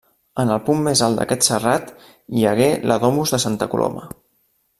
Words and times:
En 0.43 0.51
el 0.53 0.61
punt 0.69 0.79
més 0.87 1.03
alt 1.07 1.19
d'aquest 1.19 1.45
serrat 1.49 1.93
hi 2.39 2.47
hagué 2.53 2.71
la 2.93 2.99
Domus 3.05 3.35
de 3.37 3.41
Santa 3.45 3.71
Coloma. 3.75 4.09